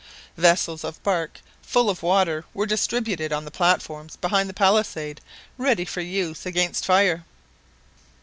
Vessels 0.35 0.83
of 0.83 0.97
bark 1.03 1.41
full 1.61 1.87
of 1.87 2.01
water 2.01 2.43
were 2.55 2.65
distributed 2.65 3.31
on 3.31 3.45
the 3.45 3.51
platforms 3.51 4.15
behind 4.15 4.49
the 4.49 4.51
palisade 4.55 5.21
ready 5.59 5.85
for 5.85 6.01
use 6.01 6.43
against 6.43 6.85
fire. 6.85 7.23